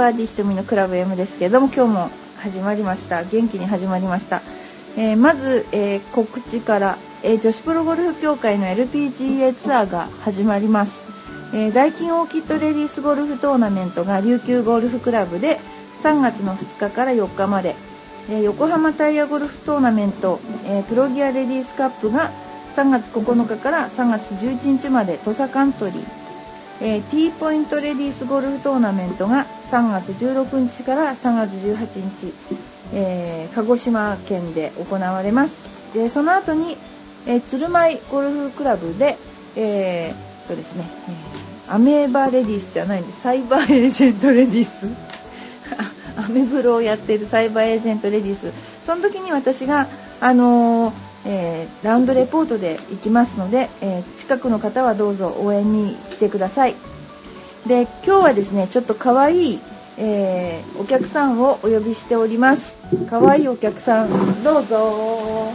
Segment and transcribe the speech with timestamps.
[0.00, 3.22] バーディー瞳のクラブ M ですけれども、今日も始まりました。
[3.22, 4.40] 元気に始まりました。
[4.96, 11.02] えーまず、えー告知から、えー女子プロゴルフ協会の LPGA ツアーが始まります。
[11.52, 15.60] えダイキンオーキッドレディースゴルフトーナメントが琉球ゴルフクラブで
[16.02, 17.76] 3月の2日から4日まで、
[18.30, 22.32] え横浜タイヤゴルフトーナメント、えプロギアレディースカップが
[22.74, 26.19] 3月9日から3月11日まで土佐カントリー、
[26.82, 31.86] えー T ポイントレディースゴルフトーナメントが3月16日から3月18
[32.26, 32.34] 日、
[32.94, 35.68] えー鹿児島県で行われます。
[35.92, 36.78] でその後に、
[37.26, 39.18] えー鶴舞ゴルフクラブで、
[39.56, 40.90] えーとですね、
[41.68, 43.20] アメーバレディースじゃないんです。
[43.20, 44.86] サイバーエージェントレディース。
[46.16, 48.52] アメブロをやっているサイバーエージェントレディース。
[48.86, 49.86] その時に私が、
[50.20, 50.92] あの
[51.24, 56.76] えーラウンドレポートで行きますので、えー近くの方はどうぞ応援に来てください。
[57.66, 59.60] で、今日はですね、ちょっと可愛い、
[59.96, 62.78] えーお客さんをお呼びしております。
[63.08, 65.52] 可愛いお客さん、どうぞ。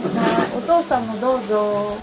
[0.56, 1.96] お父さんもどうぞ。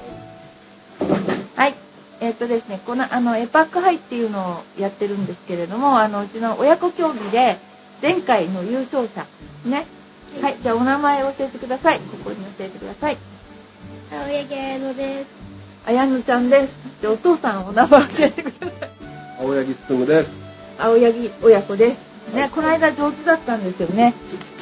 [1.55, 1.75] はい。
[2.22, 7.58] えっ、とですね、この、あの、エパックハイっていうのをやってるんですけれども、あの、うちの親子競技で、
[8.02, 9.25] 前回の優勝者、
[9.66, 9.86] ね。
[10.42, 12.00] はい、じゃあお名前を教えてください。
[12.00, 13.17] ここに教えてください。
[14.12, 15.28] 青柳彩乃です。
[15.86, 16.76] あやぬちゃんです。
[17.02, 18.89] で、お父さんお名前教えてください。
[19.39, 20.31] 青柳進です。
[20.78, 22.36] 青柳親子です。
[22.36, 24.14] ね、この間上手だったんですよね。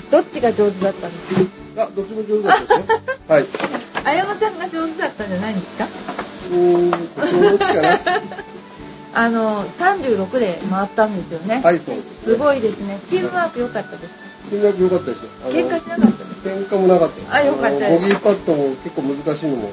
[0.09, 1.35] どっちが上手だったんです
[1.75, 3.01] かあ、どっちも上手だったですよ。
[3.29, 3.45] はい。
[4.03, 5.87] あやのちゃんが上手だったんじゃないんですか？
[6.51, 7.99] うーん、こっちもどっちかな。
[9.13, 11.61] あの、36で回ったんですよね。
[11.63, 12.23] はい、そうです。
[12.25, 12.99] すごいですね。
[13.09, 14.09] チームワーク良かったです。
[14.49, 15.29] 金額良かったですよ。
[15.49, 16.49] 喧嘩しなかった。
[16.49, 17.33] 喧嘩もなかった。
[17.35, 19.69] あよかったのボギーパットも結構難しいのも、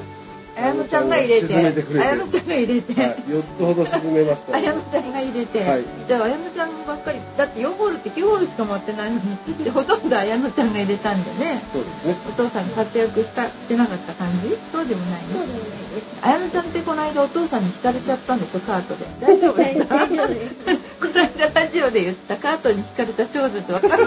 [0.55, 4.55] あやのちゃんが入れて、沈めてくれてあやのちゃんが入れて、はい、4つほど沈めました。
[4.55, 12.17] あやのちゃんが入れて、はいじゃああやのちゃんばっかり、だって4ホールって9ホールしか回ってないのに、 でほとんどあやのちゃんが入れたんでね、そうですね。
[12.29, 14.57] お父さん活躍したしてなかった感じ？
[14.71, 15.59] そうでもないのそうでもない
[15.95, 16.05] です。
[16.21, 19.05] あやのちゃんってこの間お父さんに引かれちゃったんですよ、カートで。
[19.21, 19.95] 大丈夫ですか？
[19.95, 24.05] 大丈夫ですこの間ラジオで言ったカートに引かれた少女ってわかる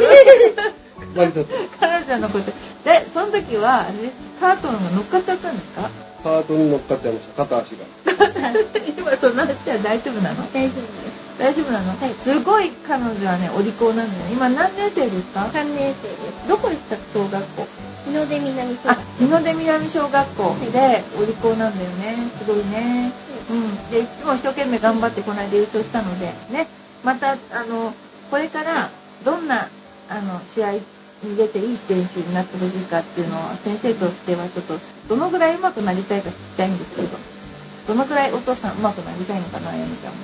[1.15, 2.53] マリちゃんと 彼女のこと。
[2.85, 5.91] で、その時は、あれですカートのが乗っかっちゃったんですか？
[6.23, 7.85] カートに乗っかっちゃいました、片足が。
[8.97, 10.47] 今そんな話は大丈夫なの？
[10.53, 10.93] 大丈夫です。
[11.39, 14.31] 大丈夫なの、はいすごい彼女はね、お利口なんだよ。
[14.31, 16.49] 今何年生ですか？3年生です。
[16.49, 16.97] どこでした？
[17.15, 17.67] 小学校
[18.07, 22.17] 日の出南小あ学、日の出南小学校でお利口なんだよね。
[22.39, 23.13] すごいね。
[23.49, 23.55] 校。
[23.55, 23.91] うん。
[23.91, 26.67] で、いつも一生懸命頑張ってこの間優勝したので、ね。
[27.05, 27.95] また、あの、
[28.31, 28.91] これから
[29.25, 29.69] どんな、
[30.09, 37.09] あの、試合に出ていい選手になってほしいかっていうのは、先生としてはちょっと、どのぐらい上手くなりたいか聞きたいんですけど、
[37.89, 40.19] どのぐらいお父さん上手くなりたいのかな、あやみちゃんは。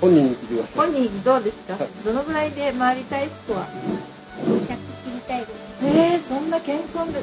[0.00, 0.76] 本人に聞いてください。
[0.76, 3.66] 本人どうですか、はいどのぐらいで回りたいスコア
[4.44, 4.76] 100切
[5.14, 5.50] りたいです。
[5.82, 7.22] えー、そんな謙遜で。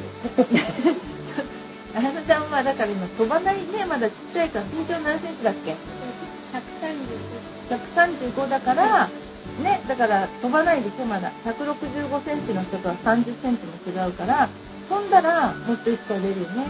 [1.96, 5.75] あやのちゃんはだから今飛ばないね、まだちっちゃいから身長何センチだっけ？130
[7.69, 9.08] 135だから、
[9.62, 11.31] ね、だから飛ばないでしょ、まだ。
[11.46, 13.74] 165センチの人とは30センチも
[14.06, 14.50] 違うから、
[14.90, 16.68] 飛んだらもっといいスコア出るよね。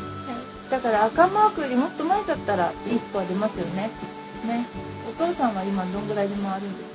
[0.69, 3.89] だから赤マークよりもっと前だったらいいスコア出ますよね。
[4.45, 4.66] ね。
[5.09, 6.89] お父さんは今どんぐらいで回るんです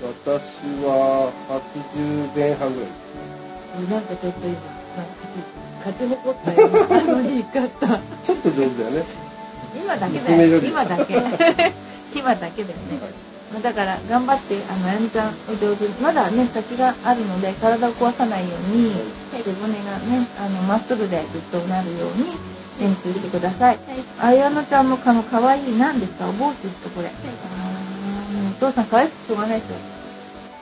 [0.00, 0.08] か？
[0.24, 0.42] 私
[0.84, 1.32] は
[1.94, 2.90] 80前半ぐらい。
[3.90, 4.54] なんかちょっと今、
[4.96, 5.12] なんか
[5.84, 7.98] 勝ち誇ったよあの言い方。
[8.24, 9.23] ちょっと上手だよね。
[9.74, 10.58] 今だけだよ。
[10.58, 11.14] 今だけ。
[12.14, 12.98] 今だけだよね。
[13.52, 15.86] まあ だから頑張って、あの、あやみちゃんお上手。
[16.02, 18.92] まだね、先があるので、体を壊さないように、
[19.32, 22.32] 背骨がね、あの、まっすぐでずっとなるように
[22.80, 23.78] 練習してください。
[24.20, 24.36] はい。
[24.38, 26.26] あやのちゃんのあの、かわいい、何ですか？
[26.28, 27.08] お帽子ですかこれ。
[27.08, 29.76] あーもうお父さん可愛くてしょうがないですよ。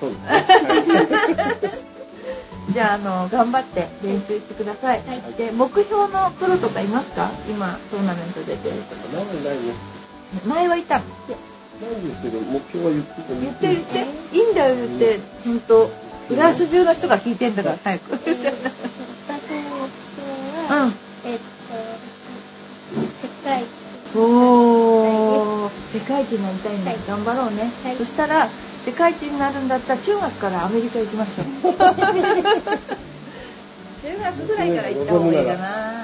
[0.00, 0.16] そうで
[0.82, 0.88] す
[1.68, 1.82] ね。
[2.70, 5.02] じゃあ、あの、頑張って練習してください。
[5.06, 7.30] はいで、目標のプロとかいますか？
[7.48, 8.70] 今、トーナメント出て。
[10.46, 11.04] 前はいたの？
[11.80, 14.06] ないんですけど、目標は言ってて言って言って。
[14.36, 15.20] いいんだよ、言って。
[15.44, 15.90] ほんと。
[16.28, 18.12] フランス中の人が聞いてんだから、早く。
[18.12, 18.52] 私の目標
[20.68, 20.94] うは、ん。
[21.26, 21.44] えっと、
[23.26, 23.64] 世界
[24.14, 26.90] おー、世界一になりたいんだ。
[26.92, 27.72] はい頑張ろうね。
[27.82, 28.48] はいそしたら、
[28.84, 31.46] 世界一になるんだったら、中学からアメリカ行きましょう。
[34.02, 36.01] 中学ぐらいから行った方がいいかな。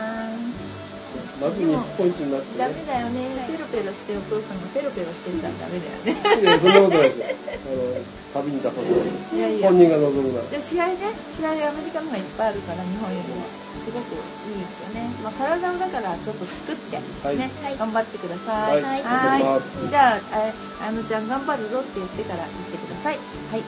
[1.41, 2.75] まず日本一になってダね。
[2.75, 3.47] メだよね。
[3.47, 6.43] ペロペロしてお父さんがペロペロしてたらダメだよね。
[6.43, 7.27] いや、そんなことないですよ。
[8.35, 9.39] あの、旅に出さない。
[9.39, 9.69] いやいや。
[9.71, 10.51] 本人が望むなら。
[10.51, 13.47] で試合ね、試合アメリカの方がいっぱいあるから、日本よりも。
[13.87, 15.09] すごくいいですよね。
[15.23, 18.83] まあ、体をだからちょっと作って、はいね、はい頑張ってください。
[18.83, 20.37] はい頑張りますじゃあ、
[20.83, 23.19] ああのちゃん頑張るぞって言ってから言ってください。
[23.53, 23.63] はい。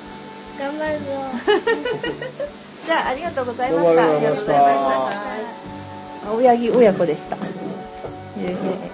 [0.58, 1.04] 頑張るぞ。
[2.84, 4.02] じゃあ、ありがとうございどうました。
[4.06, 5.14] もありがとうございましたありがとうございまし
[6.24, 6.28] た。
[6.28, 7.36] 青柳親子でした。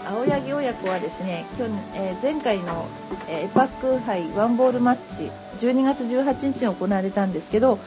[0.09, 2.87] 青柳親子はですね、去年、えー前回の、
[3.29, 5.31] エパック杯ワンボールマッチ、
[5.65, 7.79] 12月18日に行われたんですけど、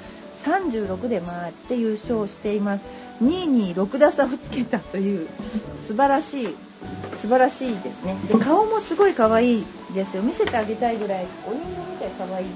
[0.44, 2.83] 36で回って優勝しています。
[3.21, 5.27] 2位に6打差をつけたという
[5.88, 6.56] 素晴らしい、
[7.21, 8.15] 素晴らしいですね。
[8.27, 10.23] で、顔もすごい可愛いですよ。
[10.23, 12.47] 見せてあげたいぐらい、お人形みたい可愛い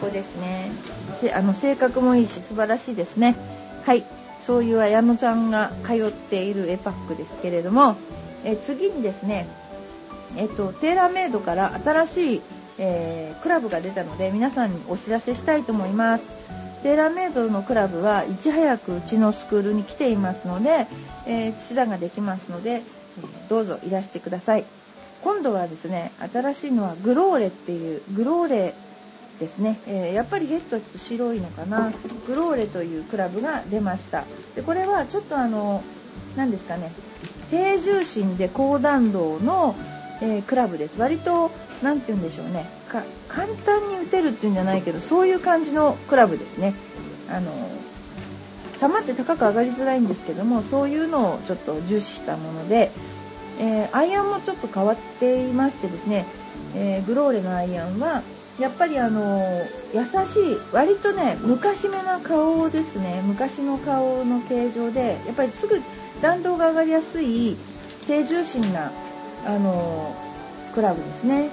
[0.00, 0.70] 子ですね。
[1.34, 3.34] あの性格もいいし素晴らしいですね。
[3.84, 4.04] はい。
[4.46, 7.96] そういう綾乃ちゃんが通っているエパックですけれども、
[8.44, 9.46] え次にですね、
[10.36, 12.42] えっと、テーラーメイドから新しい、
[12.78, 16.24] えークラブが出たので、皆さんにお知らせしたいと思います。
[16.82, 20.86] テーラーメイドのクラブはいち早くうちのスクールに来ていますので、
[21.26, 22.82] えー指導ができますので、
[23.48, 24.64] どうぞいらしてください。
[25.22, 28.74] 今度はですね、新しいのはグローレっていう、グローレ
[29.40, 31.92] ですね、えーやっぱりヘッドはちょっと白いのかな、
[32.26, 34.24] グローレというクラブが出ました。
[34.54, 35.82] でこれはちょっとあの、
[36.36, 36.92] 何ですかね、
[37.50, 39.76] 低重心で高弾道の、
[40.20, 40.98] えークラブです。
[40.98, 41.50] 割と、
[41.82, 46.74] なんて言うんでしょうね、か簡単に打てるっていうんじゃないけど、そういう感じのクラブですね。
[47.28, 47.52] あの、
[48.80, 52.92] 球って高く上がりづらいんですけども、そういうのをちょっと重視したもので、
[53.58, 56.26] えーアイアンもちょっと変わっていましてですね、
[56.74, 58.22] えーグローレのアイアンは、
[58.58, 65.80] やっぱりあの優しい、割とね、昔めな顔ですね、昔の顔の形状で、やっぱりすぐ
[66.20, 67.56] 弾道が上がりやすい
[68.06, 68.92] 低重心な、
[69.44, 70.14] あの
[70.74, 71.50] クラブですね。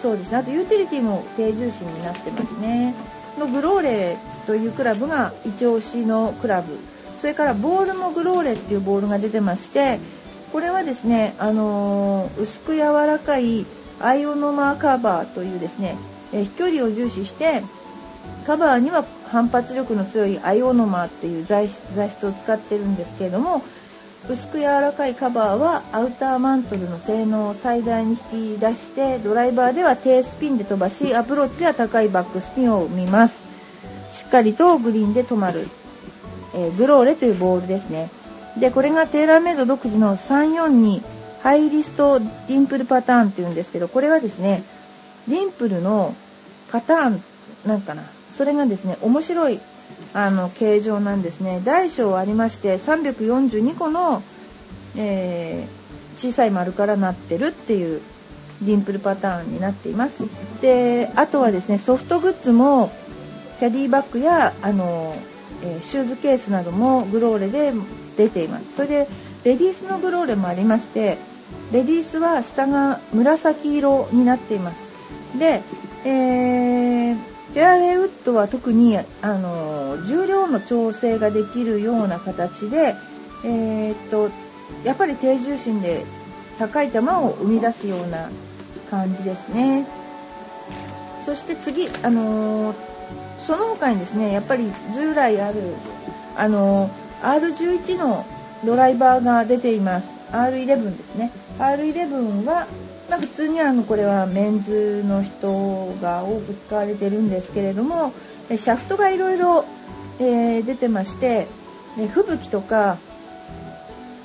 [0.00, 0.38] そうですね。
[0.38, 2.94] あとユーティリティも低重心になってますね。
[3.38, 4.16] のグローレ
[4.46, 6.78] というクラブが一押しのクラブ。
[7.20, 9.98] それからボールもグローレっていうボールが出てまして、
[10.52, 13.66] これはですね、あのー薄く柔らかい
[14.00, 15.96] アイオノマーカバーというですね、
[16.32, 17.62] え飛距離を重視して、
[18.46, 23.62] カバーには反発力の強いアイオノマーっていう材質材質を使ってるんですけれども、
[24.28, 33.44] 薄く柔らかいカバーはアウターマントルの性能を最大に引き出してドライバーでは低スピンで飛ばしアプローチでは高いバックスピンを生みます。
[34.12, 35.68] しっかりとグリーンで止まる、
[36.54, 38.10] えーグローレというボールですね。
[38.58, 41.02] でこれがテーラーメイド独自の342
[41.42, 44.64] ハイリストディンプルパターンっていうんですけどこれはですね
[45.28, 46.14] ディンプルの
[46.72, 47.22] パターン
[47.64, 48.15] なんかな。
[48.34, 49.60] それがですね面白い
[50.12, 51.60] あの形状なんですね。
[51.64, 54.22] 大小ありまして342個の、
[54.96, 55.86] えー
[56.16, 58.00] 小さい丸からなってるっていう
[58.62, 60.24] ディンプルパターンになっています。
[60.62, 62.90] であとはですねソフトグッズも
[63.58, 65.14] キャディバッグやあの、
[65.62, 67.74] えーシューズケースなどもグローレで
[68.16, 68.74] 出ています。
[68.74, 69.08] それで
[69.44, 71.18] レディースのグローレもありまして
[71.70, 74.90] レディースは下が紫色になっています。
[75.38, 75.62] で、
[76.06, 82.94] えーフェアウェイウッドは特にあの重量の調整ができるような形で、
[83.44, 84.30] えーっと
[84.84, 86.04] やっぱり低重心で
[86.58, 88.30] 高い球を生み出すような
[88.90, 89.86] 感じですね。
[91.24, 92.74] そして次、あの
[93.46, 95.74] その他にですね、やっぱり従来ある、
[96.36, 96.90] あの
[97.22, 98.24] R11 の
[98.64, 100.08] ドライバーが出ています。
[100.32, 101.32] R11 ですね。
[101.58, 102.66] R11 は、
[103.08, 108.12] まあ、普通にあのこれはメンズの人が多く使われてるんですけれども、
[108.48, 109.64] シャフトがいろいろ
[110.18, 111.46] 出てまして、
[111.96, 112.98] 吹雪とか、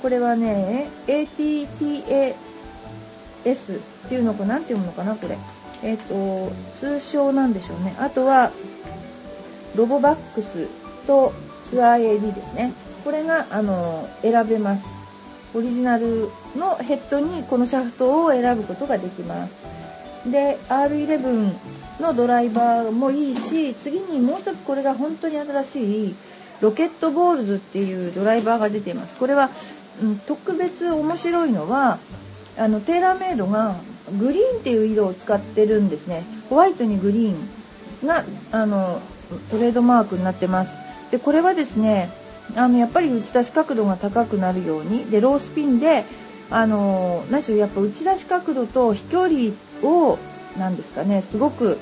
[0.02, 2.34] これはね、ATTAS っ
[4.08, 4.58] ていうのか、な？
[4.58, 5.38] んて読むのかな、これ。
[5.82, 7.94] えっ、と、通称なんでしょうね。
[7.98, 8.52] あとは、
[9.76, 10.68] ロボバックス
[11.06, 11.32] と
[11.70, 12.72] ツアー AD ですね。
[13.04, 15.01] これが、あの、選べます。
[15.54, 19.52] オリジナルのヘッドにこのシャフトを選ぶことができます。
[20.30, 26.14] で、R11 のドライバーもいいし、次にもう一つこれが本当に新しい
[26.60, 29.16] ロケットボールズっていうドライバーが出ています。
[29.16, 29.50] これは、
[30.00, 31.98] うん、特別面白いのは、
[32.56, 33.76] あの、テーラーメイドが
[34.18, 36.24] グリーンっていう色を使ってるんですね。
[36.48, 39.00] ホワイトにグリーンが、あの、
[39.50, 40.72] トレードマークになってます。
[41.10, 42.10] で、これはですね、
[42.56, 46.04] あの、やっぱり打ち出し角度が高くなるように、で、ロースピンで、
[46.50, 50.18] あの、何しろやっぱ打ち出し角度と飛距離を、
[50.58, 51.78] なんですかね、すごく、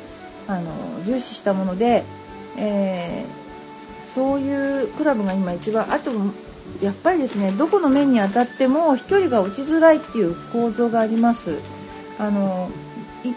[0.46, 2.04] あの、重視したもので、
[2.56, 3.40] えー
[4.14, 6.10] そういうクラブが今一番、あと、
[6.80, 11.58] やっぱりですね、どこの面に当たっても飛距離が落ちづらいっていう構造があります。
[12.18, 12.70] あの、
[13.24, 13.30] い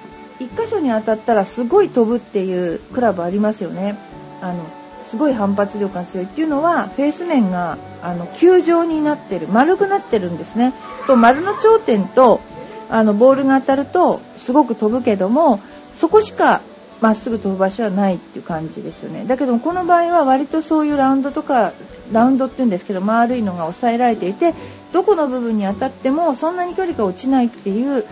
[0.44, 3.98] 一箇所に当たったらすごい飛ぶっていうクラブありますよね。
[4.42, 4.66] あの、
[5.06, 10.74] すごい反発力が強いっていうのは、フェース面が、あの、球状になってる、丸くなってるんですね。
[11.08, 12.42] と、丸の頂点と、
[12.90, 15.60] あの、ボールが当たると、すごく飛ぶけども、
[15.96, 16.62] そこしか
[17.04, 19.26] まっすぐ飛ぶ場所はないっていう感じですよね。
[19.26, 21.74] だけどこの場合は割とそういうラウンドとか、
[22.12, 24.54] ラウンドって言うんですけど、丸いのが抑えられていて、
[24.94, 28.06] どこの部分に当たってもそんなに距離が落ちないっていう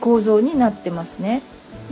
[0.00, 1.42] 構造になってますね。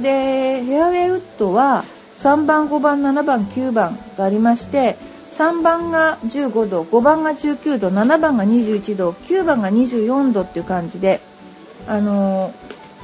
[0.00, 1.84] で、フェアウェイウッドは
[2.18, 4.96] 3番、5番、7番、9番がありまして、
[5.32, 11.20] 3番が15度、5番が19度、7番が21度、9番が24度っていう感じで、
[11.86, 12.54] あの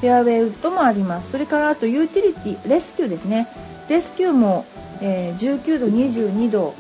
[0.00, 1.32] フェアウェイウッドもあります。
[1.32, 3.48] それからあとユーティリティ、レスキューですね。
[3.88, 4.64] レスキューも、
[5.00, 6.74] えー、19度、22度、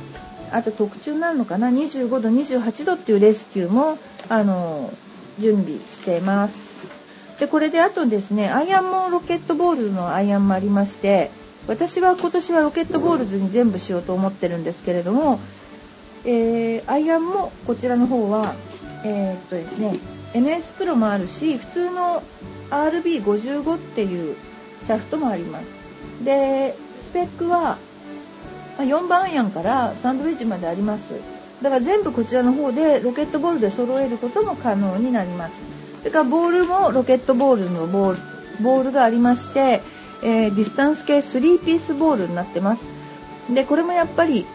[0.52, 4.92] あと特注になるのかな、25度、28度っていうレスキューも、あの
[5.40, 6.54] 準備しています。
[7.40, 11.30] で、これであとですね、アイアンもロケットボールのアイアンもありまして、
[11.66, 15.40] 私は今年はロケットボールズに全部しようと思ってるんですけれども、
[16.24, 18.54] えー、アイアンもこちらの方は、
[19.04, 20.00] えー、っとですね、
[20.34, 22.22] NS プロもあるし、普通の
[22.70, 24.36] RB55 っていう
[24.86, 25.66] シャフトもあります。
[26.24, 27.78] で、スペックは
[28.78, 31.08] 4番アイアンからサンドウェッジまであります。
[31.62, 35.54] だから全部こちらの方でロケットボールで揃えることも可能になります。
[36.00, 38.18] それからボールもロケットボールのボール
[38.62, 39.82] ボールがありまして、
[40.22, 42.82] えー、ディスタンス系3ピースボールになってます。
[43.50, 44.46] で、これもやっぱり、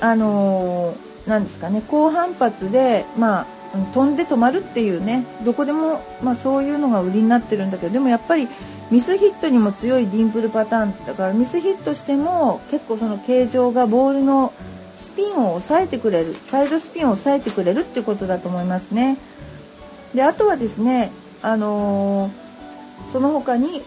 [0.00, 3.46] あのー、なんですかね、高反発で、まあ、
[3.92, 8.48] 飛んで止まるっていうね、どこでも、まあ、そういうのが売りになってるんだけど、でもやっぱり
[8.90, 14.54] ミスヒットにも強いディンプルパターンだからミスヒットしても結構その形状がボールの
[15.04, 19.18] スピンを抑えてくれる、サイドスピンを抑えてくれるってことだと思いますね。
[20.14, 23.82] で、あとはですね、あのー、その他に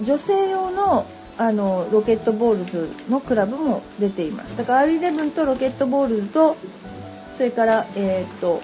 [0.00, 1.06] 女性用の
[1.36, 4.56] あのロケットボールズのクラブも出ています。
[4.56, 6.56] だから R11 とロケットボールズと、
[7.36, 8.62] それから、えー、っと、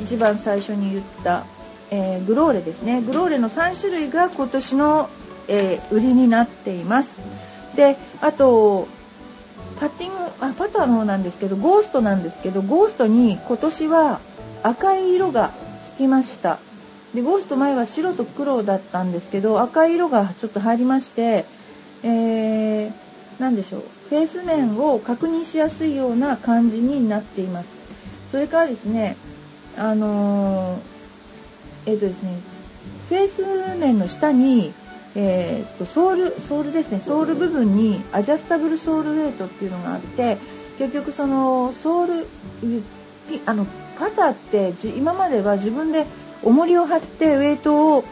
[0.00, 1.44] 一番最初に言った、
[1.90, 3.02] えー、グローレですね。
[3.02, 5.10] グローレの3種類が今年の、
[5.48, 7.20] えー、売りになっています。
[7.76, 8.88] で、あと、
[9.78, 14.20] パッティング、あ、パターの方なんですけど、ゴーストなんですけど、ゴーストに今年は
[14.62, 15.52] 赤い色が
[15.94, 16.58] つきました。
[17.14, 21.46] で、ゴースト前は白と黒だったんですけど、赤い色がちょっと入りまして、
[22.02, 23.82] えー、なんでしょう。
[24.08, 27.70] フェース面を確認しやすいような感じになっています。
[28.30, 29.16] それからですね、
[29.76, 30.80] あのー、
[31.86, 32.40] えっ、ー、とですね、
[33.08, 34.74] フェース面の下に、
[35.14, 40.36] えー、とソール、ソールですね、ソール部分にアジャスタブルソールウェイトっていうのがあって、
[40.78, 42.26] 結局そのソール、
[43.46, 43.66] あの、
[43.98, 46.06] パターって今までは自分で
[46.42, 48.04] 重りを張ってウェイトを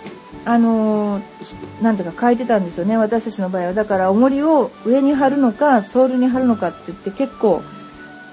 [0.44, 3.74] あのー、なんとか変えてたんですよね、私たちの場合は。
[3.74, 7.62] だから重りを上に貼るのか、ソールに貼るのかって言って結構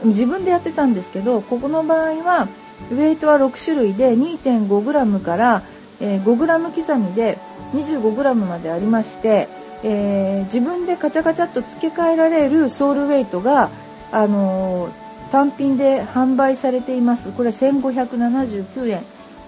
[0.03, 2.49] 自分でやってたんですけど、ここの場合は
[2.91, 5.63] ウェイトは6種類で 2.5g から、
[5.99, 7.39] え 5g 刻みで
[7.73, 9.47] 25g までありまして、
[9.83, 13.69] えー、自分でカチャカチャっと付け替えられるソールウェイトが、
[14.11, 14.91] あのー、
[15.31, 17.31] 単品で販売されています。
[17.31, 19.03] これ1579円。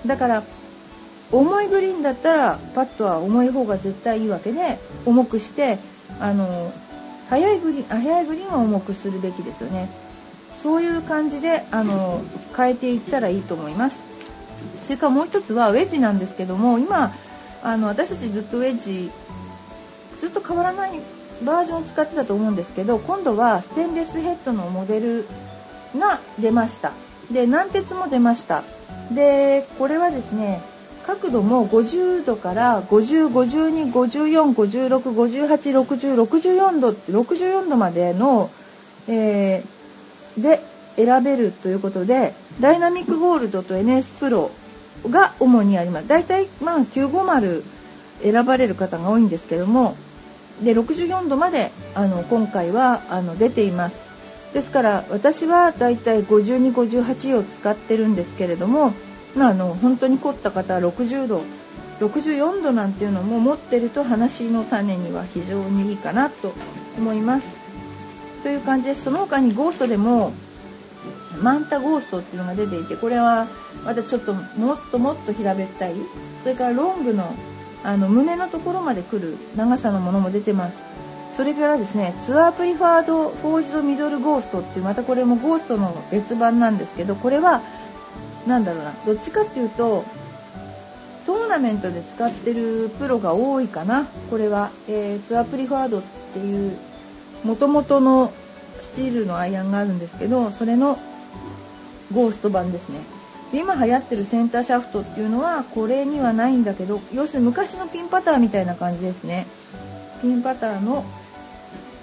[0.05, 0.43] だから、
[1.31, 5.79] 重いグリーンだったら、パットは重い方が絶対いいわけで、重くして、
[6.19, 6.73] あの、
[7.27, 9.89] 速いグリーン、速いグリーンは重くするべきですよね。
[10.61, 12.23] そういう感じで、あの、
[12.55, 14.07] 変えていったらいいと思います。
[14.83, 17.13] それからもう一つはウェッジなんですけども、今、
[17.61, 19.11] あの、私たちずっとウェッジ、
[20.19, 21.01] ずっと変わらない
[21.43, 25.27] バージョンを使ってたと思うんですけど、今度はステンレスヘッドのモデル
[25.95, 26.93] が出ました。
[27.31, 28.63] で、軟鉄も出ました。
[29.11, 30.61] で、これはですね、
[31.05, 38.49] 角度も50度から50、52、54、56、58、60、64度64度までの、
[39.07, 40.61] えー、で
[40.95, 44.51] 選べるということで、ダイナミックゴールドと NS プロ
[45.09, 46.07] が主にあります。
[46.07, 47.63] だいたいまあ950
[48.23, 49.95] 選ばれる方が多いんですけども、
[50.63, 54.14] で、64度まであの今回はあの出ています。
[54.55, 58.93] ですから私はだいたい52、58を使ってるんですけれども、
[59.35, 61.41] まあ、あの本当に凝った方は60度
[61.99, 66.53] 64度なんていうのも持ってると話の種には非常にいいかなと
[66.97, 67.57] 思います。
[68.43, 70.31] という感じでその他にゴーストでも
[71.41, 73.49] マンタゴーストっていうのが出ていてこれは
[73.83, 75.95] またちょっともっともっと平べったい。
[76.43, 77.35] それからロングの
[77.83, 80.79] あの胸のところまで来る長さのものも出てます。
[81.35, 87.61] それからですねツアープリファードフォージドミドルゴーストってまたこれもゴーストの別版なんですけどこれは
[88.47, 90.05] なんだろうな、どっちかっていうと、
[91.25, 94.05] トーナメントで使ってるプロが多いかな。
[94.29, 96.77] これは、えー、ツアープリファードっていう、
[97.43, 98.31] 元々の
[98.81, 100.99] スチールのアイアンがあるんですけど、それの
[102.11, 102.99] ゴースト版ですね。
[103.51, 109.47] で今流行ってるセンターシャフトっていうのは、これにはないんだけど、要するに昔のピンパターみたいな感じですね。
[110.25, 111.05] ピンパターの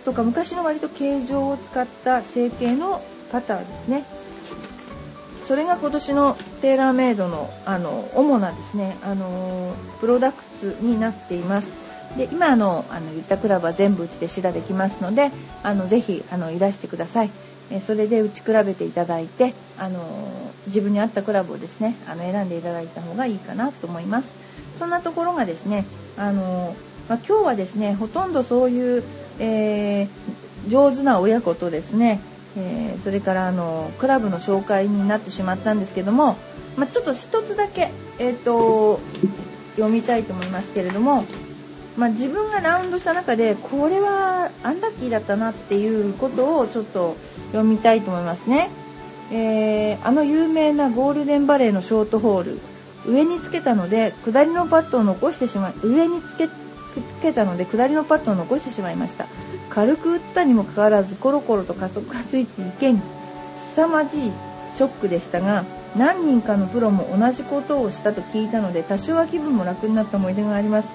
[0.05, 3.03] とか昔の割と形状を使った成形の
[3.33, 4.05] パターですね。
[5.43, 11.69] それが今年のテーラーメイドのあの主なですね、あのプロダクツになっています。
[12.17, 15.33] で今あのあの言ったクラブは全部うちでシダできますので
[15.65, 17.31] あのぜひあのいらしてください。
[17.71, 20.05] えそれで打ち比べていただいて、あの
[20.67, 24.33] 自分に合ったクラブをですねあの選んでいただいた方がいいかなと思います。
[24.79, 25.87] そんなところがですね、
[26.17, 26.77] あの
[27.13, 29.05] まあ、今日はですねほとんどそういう、
[29.39, 32.21] えー、上手な親子とですね
[32.55, 36.37] えー、それからあのクラブの紹介になってしまったんですけども、
[36.77, 39.01] まあ、ちょっと一つだけ、えーと、
[39.77, 41.25] 読みたいと思いますけれども、
[41.97, 47.17] まあ、自分がラウンドした中でこれはアンラッキーだったなっていうことをちょっと
[47.53, 48.69] 読みたいと思いますね、
[49.31, 52.61] えー、あの有名なゴールデンバレーのショートホール
[53.07, 56.49] 上につけたので下りのパットを残してしまい上につけ
[57.01, 59.27] つけたので下りのパットを残してしまいました。
[59.71, 63.01] 軽く打ったにもかかわらずコロコロと加速がついていけに
[63.75, 64.33] 凄まじい
[64.75, 65.65] ショックでしたが
[65.97, 70.89] 何人かのプロも同じことをしたと聞いたので多少は気分も楽になった思い出があります、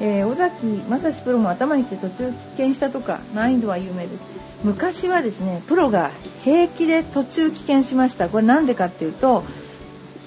[0.00, 4.22] えー、尾崎正史プロも頭にきて途中棄権したとか難易度は有名です。
[4.64, 6.10] 昔はですねプロが
[6.42, 8.28] 平気で途中棄権しました。
[8.28, 9.44] これなんでかっていうと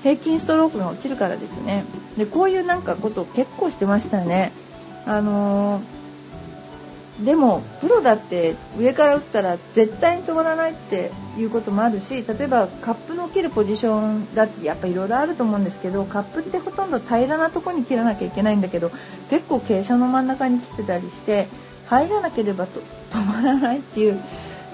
[0.03, 1.85] 平均ストロークが落ちるからですね。
[2.17, 4.51] でこういうなんかことを結構してましたね。
[5.06, 18.91] あのー、でも、プロだって上から打ったら絶対に止まらないっていうこともあるし、例えばカップの切るポジションだってやっぱいろいろあると思うんですけど、カップってほとんど平らなとこに切らなきゃいけないんだけど、
[19.29, 21.48] 結構傾斜の真ん中に切ってたりして、
[21.88, 22.79] 入らなければと
[23.12, 24.20] 止まらないっていう、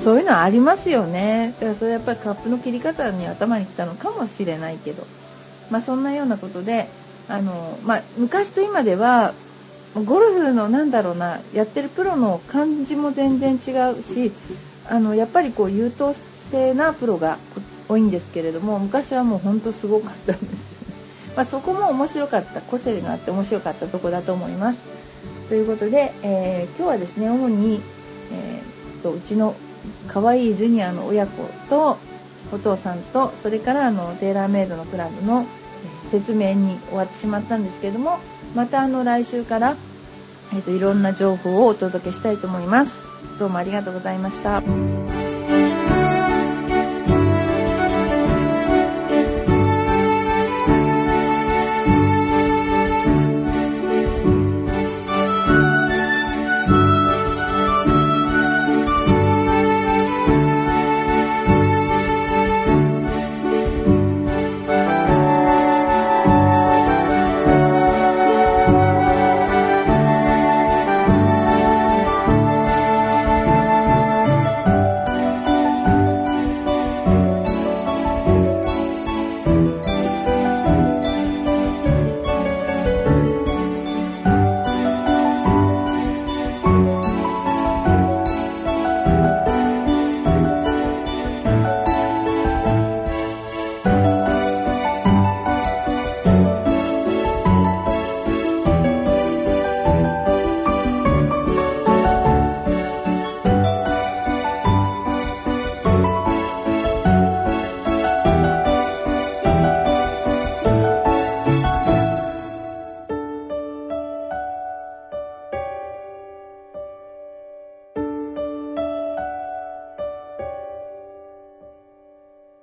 [0.04, 1.56] そういうのはありますよね。
[1.60, 5.08] だからそれやっぱりカップの切り方に頭に来たのかもしれないけど。
[5.72, 6.90] まあそんなようなことで、
[7.28, 9.34] あの、まあ昔と今では
[10.04, 14.34] ゴルフのなんだろうな、やってるプロの感じも全然違うし、
[14.90, 16.14] あの、やっぱりこう優等
[16.52, 17.38] 生なプロが
[17.88, 20.76] 多いんですけれども、昔はもうほんとすごかったんです。
[21.36, 24.80] まあ、そこも面白かった、個性があって面白かったとこだと思います。
[25.48, 27.82] ということで、えー、今日はですね、主に、
[28.32, 29.56] えー、とうちの
[30.08, 31.98] 可愛いジュニアの親子と、
[32.52, 35.46] お父さんと、それからあの、テーラーメイドのクラブの
[36.12, 38.20] 説明に終わってしまったんですけれども、
[38.56, 39.76] またあの来週から、
[40.54, 43.04] えっ、と、いろんな情報をお届けしたいと思います。
[43.38, 44.64] どうもありがとうございました。